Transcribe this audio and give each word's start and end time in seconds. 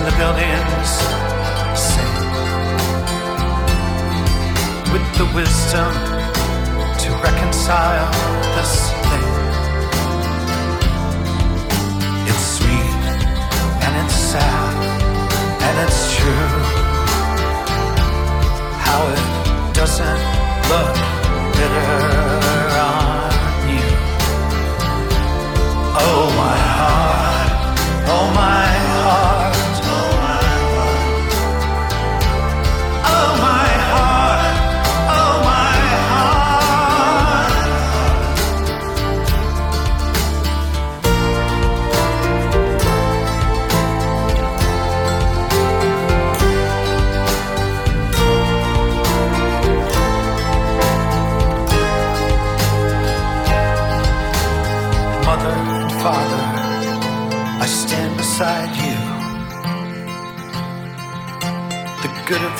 and 0.00 0.08
the 0.08 0.16
buildings 0.16 0.90
sing. 1.76 2.16
With 4.92 5.06
the 5.18 5.26
wisdom 5.34 5.92
to 7.02 7.08
reconcile 7.28 8.10
this 8.56 8.74
thing. 9.08 9.28
It's 12.30 12.44
sweet 12.56 12.96
and 13.84 13.92
it's 14.02 14.16
sad 14.32 14.74
and 15.66 15.74
it's 15.84 16.00
true. 16.16 16.52
How 18.86 19.00
it 19.14 19.74
doesn't 19.74 20.22
look 20.70 20.94
bitter 21.56 21.92
on 22.88 23.32
you. 23.74 23.88
Oh 26.08 26.24
my 26.42 26.56
heart, 26.76 27.52
oh 28.08 28.32
my 28.34 28.59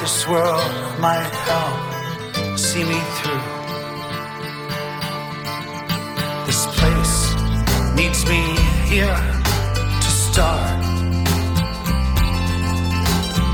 this 0.00 0.26
world 0.26 0.72
might 0.98 1.28
help 1.44 2.58
see 2.58 2.84
me 2.84 2.98
through. 3.16 3.44
This 6.46 6.64
place 6.78 7.34
needs 7.94 8.24
me 8.26 8.40
here 8.88 9.20
to 10.04 10.10
start. 10.26 10.80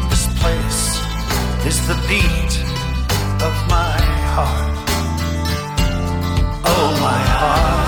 This 0.08 0.26
place 0.40 0.82
is 1.66 1.78
the 1.88 1.98
beat 2.06 2.52
of 3.42 3.54
my 3.68 3.98
heart. 4.34 4.76
Oh, 6.64 6.96
my 7.00 7.22
heart. 7.40 7.85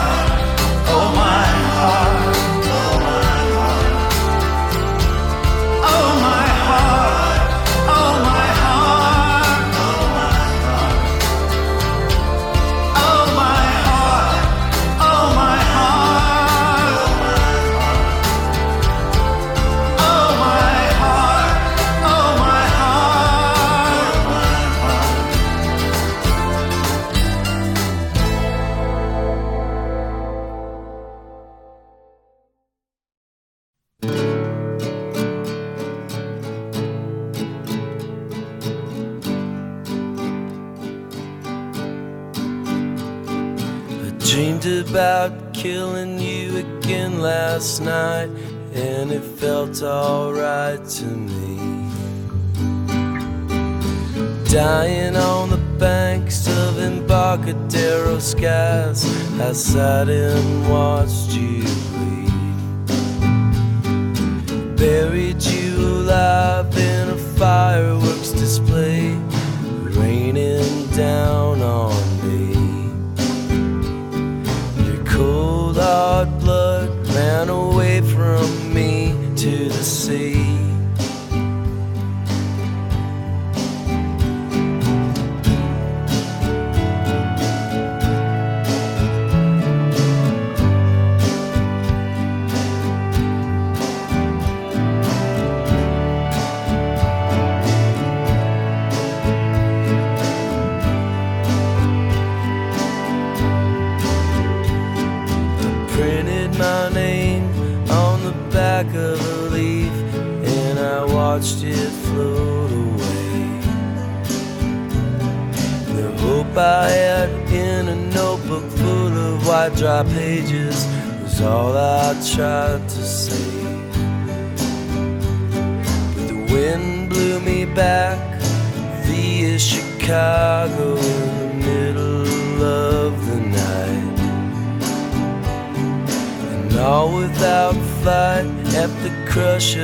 About 44.99 45.55
killing 45.55 46.19
you 46.19 46.57
again 46.57 47.21
last 47.21 47.81
night, 47.81 48.29
and 48.75 49.13
it 49.13 49.23
felt 49.23 49.81
alright 49.81 50.85
to 50.85 51.05
me. 51.05 51.57
Dying 54.51 55.15
on 55.15 55.51
the 55.51 55.63
banks 55.79 56.49
of 56.49 56.81
Embarcadero 56.81 58.19
skies, 58.19 59.07
I 59.41 59.53
sat 59.53 60.09
and 60.09 60.69
watched 60.69 61.31
you 61.31 61.63
bleed. 61.93 62.33
Buried 64.77 65.41
you 65.45 65.77
alive 65.79 66.77
in 66.77 67.11
a 67.11 67.17
fireworks 67.39 68.33
display, 68.33 69.17
raining 69.95 70.89
down 70.89 71.63
on 71.63 72.08
hard 75.89 76.29
blood 76.41 76.91
ran 77.15 77.49
away 77.49 78.03
from 78.03 78.58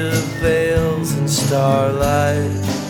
of 0.04 0.24
veils 0.40 1.12
and 1.12 1.30
starlight. 1.30 2.83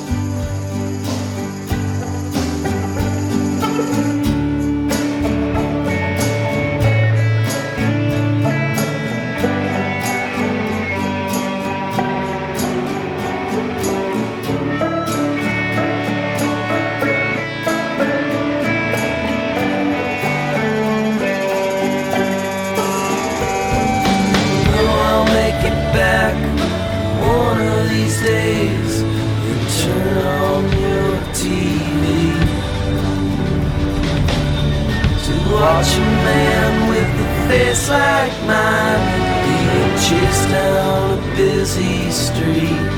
Watch 35.64 35.97
a 35.97 36.00
man 36.28 36.88
with 36.90 37.25
a 37.25 37.49
face 37.49 37.88
like 37.88 38.37
mine 38.50 39.04
being 39.44 39.92
chased 40.06 40.49
down 40.50 41.18
a 41.18 41.37
busy 41.37 42.11
street. 42.11 42.90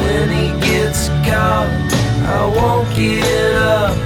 When 0.00 0.26
he 0.38 0.46
gets 0.68 1.08
caught, 1.28 1.70
I 2.38 2.42
won't 2.56 2.88
get 2.94 3.54
up 3.54 3.96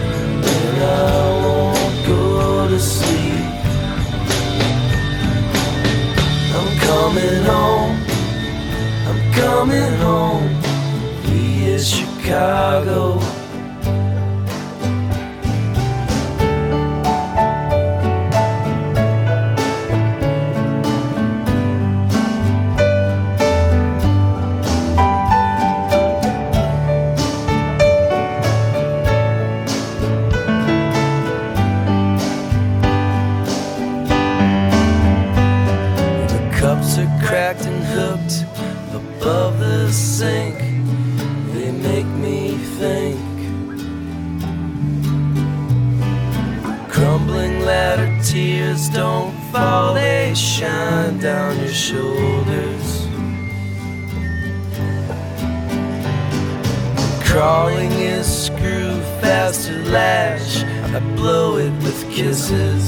and 0.57 0.77
I 0.83 1.21
won't 1.47 2.07
go 2.07 2.69
to 2.69 2.79
sleep. 2.79 3.51
I'm 6.57 6.71
coming 6.89 7.41
home, 7.53 7.97
I'm 9.09 9.21
coming 9.43 9.95
home 10.07 10.49
He 11.25 11.65
is 11.75 11.85
Chicago. 11.89 13.40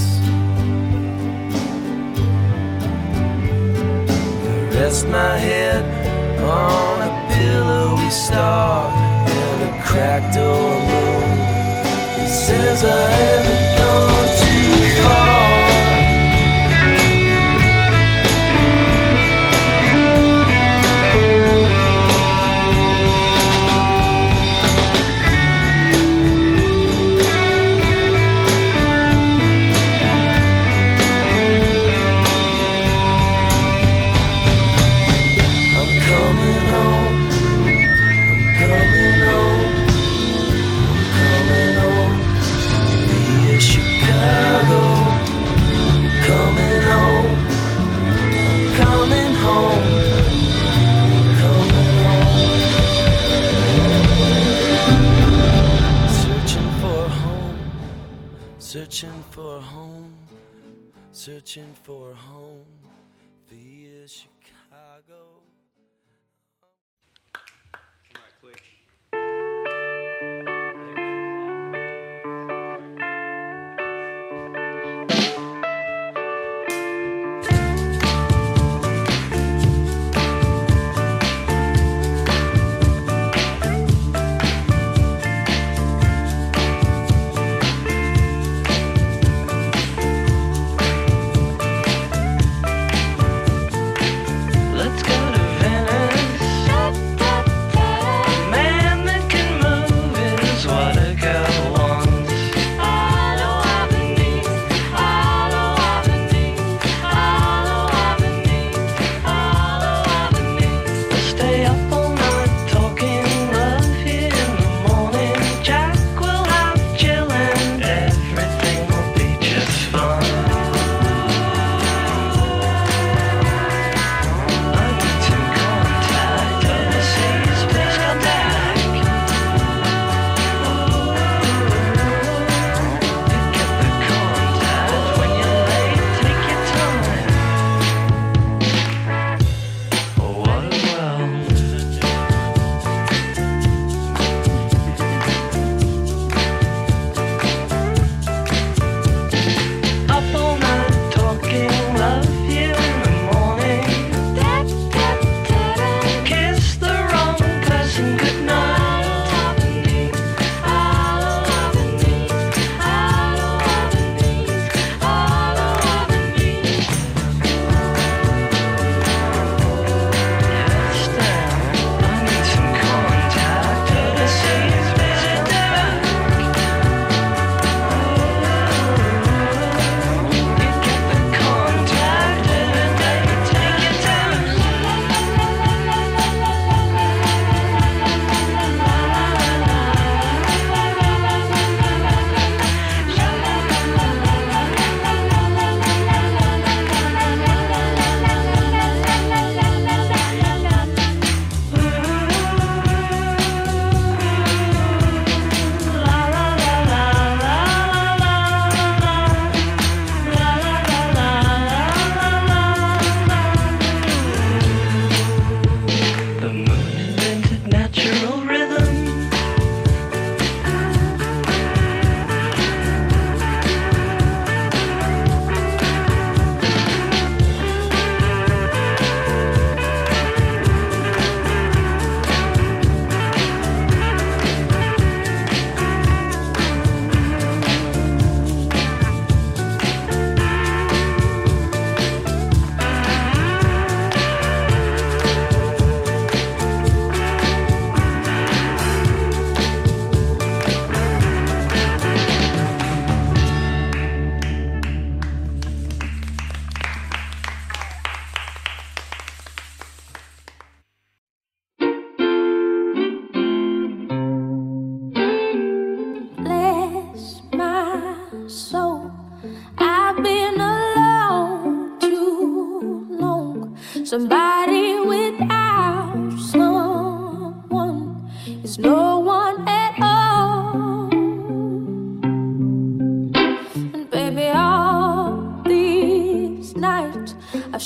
Kisses. 0.03 0.21
Rest 4.75 5.09
my 5.09 5.37
head 5.37 5.85
on 6.41 7.03
a 7.03 7.35
pillowy 7.35 8.11
star 8.11 8.91
and 8.91 9.63
a 9.71 9.83
cracked 9.85 10.37
old 10.37 10.83
moon. 10.89 12.25
It 12.25 12.29
says 12.29 12.85
I 12.85 13.11
haven't 13.11 13.79
gone 13.79 14.22
Searching 58.73 59.23
for 59.33 59.59
a 59.59 59.61
home. 59.61 60.17
Searching 61.13 61.75
for 61.83 62.13
a 62.13 62.15
home. 62.15 62.65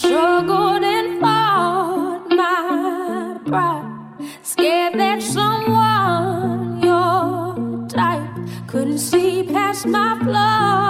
struggled 0.06 0.84
and 0.84 1.20
fought 1.20 2.28
my 2.30 3.38
pride, 3.44 4.28
scared 4.42 4.94
that 4.94 5.20
someone 5.20 6.80
your 6.80 7.88
type 7.88 8.30
couldn't 8.68 8.98
see 8.98 9.42
past 9.42 9.84
my 9.86 10.18
flaws. 10.22 10.85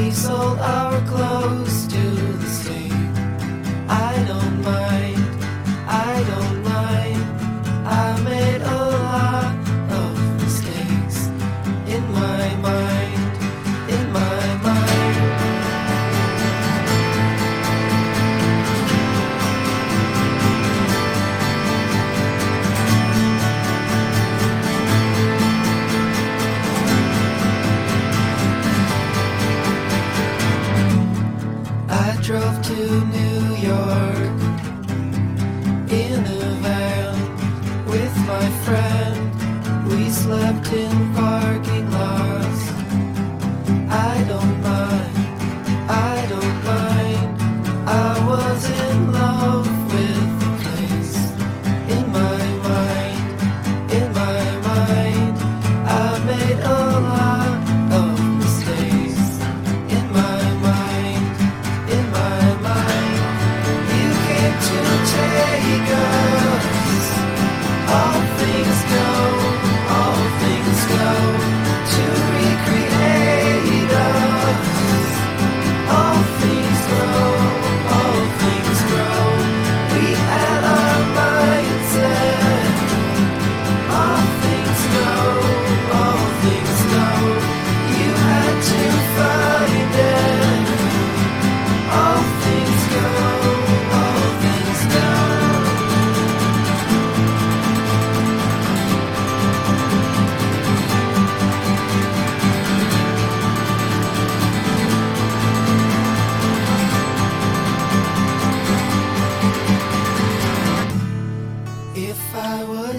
we 0.00 0.10
sold 0.10 0.58
our 0.60 1.00
clothes. 1.06 1.89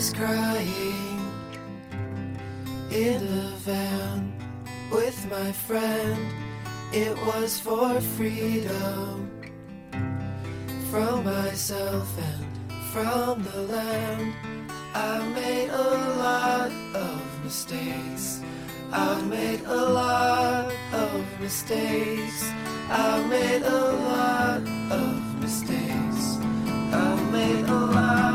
is 0.02 0.14
crying 0.14 1.20
in 2.90 3.20
the 3.36 3.52
van 3.68 4.34
with 4.92 5.18
my 5.30 5.52
friend. 5.52 6.34
It 6.92 7.16
was 7.30 7.60
for 7.60 8.02
freedom 8.18 9.30
from 10.90 11.24
myself 11.24 12.10
and 12.32 12.46
from 12.92 13.44
the 13.44 13.62
land. 13.76 14.34
I 14.96 15.20
made 15.42 15.70
a 15.70 15.90
lot 16.26 16.72
of 16.96 17.22
mistakes. 17.44 18.42
I've 18.92 19.28
made 19.28 19.62
a 19.66 19.84
lot 20.02 20.74
of 20.94 21.40
mistakes. 21.40 22.52
I've 22.90 23.30
made 23.30 23.64
a 23.80 23.84
lot 24.10 24.62
of 25.00 25.14
mistakes. 25.44 26.24
I've 26.92 27.24
made 27.32 27.66
a 27.66 27.82
lot. 27.98 28.31